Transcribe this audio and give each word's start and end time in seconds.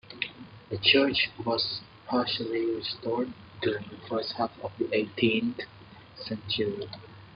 The 0.71 0.79
church 0.79 1.29
was 1.45 1.81
partially 2.07 2.65
restored 2.65 3.31
during 3.61 3.83
the 3.83 3.97
first 4.09 4.31
half 4.33 4.49
of 4.63 4.71
the 4.79 4.89
eighteenth 4.91 5.59
century. 6.15 6.89